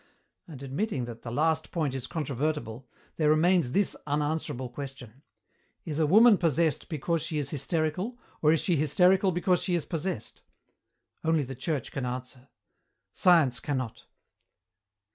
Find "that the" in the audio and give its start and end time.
1.05-1.29